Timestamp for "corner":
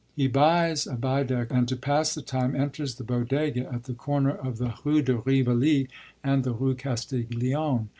3.93-4.31